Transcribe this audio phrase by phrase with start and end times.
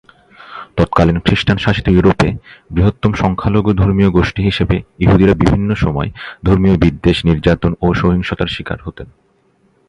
[0.77, 2.29] তৎকালীন খ্রিস্টান-শাসিত ইউরোপে
[2.71, 6.09] বৃহত্তম সংখ্যালঘু ধর্মীয়-গোষ্ঠী হিসেবে ইহুদিরা বিভিন্নসময়
[6.43, 8.97] ধর্মীয় বিদ্বেষ, নির্যাতন ও সহিংসতার শিকার হত।